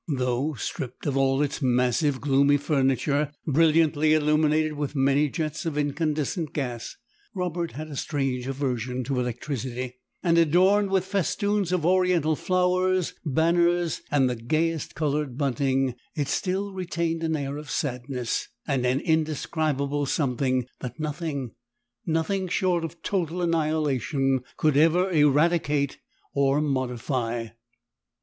[0.17, 6.53] Though stripped of all its massive, gloomy furniture, brilliantly illuminated with many jets of incandescent
[6.53, 6.95] gas
[7.35, 14.01] (Robert had a strange aversion to electricity) and adorned with festoons of Oriental flowers, banners,
[14.09, 20.07] and the gayest coloured bunting, it still retained an air of sadness, and an indescribable
[20.07, 21.51] something, that nothing,
[22.07, 25.99] nothing short of total annihilation, could ever eradicate
[26.33, 27.49] or modify.